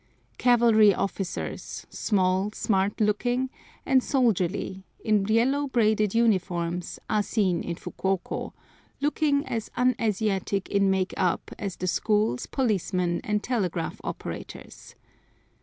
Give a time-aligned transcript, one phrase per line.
[0.39, 3.51] Cavalry officers, small, smart looking,
[3.85, 8.51] and soldierly, in yellow braided uniforms, are seen in Fukuoko,
[8.99, 14.95] looking as un Asiatic in make up as the schools, policemen, and telegraph operators.